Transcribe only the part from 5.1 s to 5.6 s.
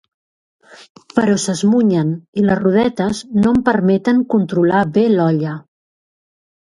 l'olla.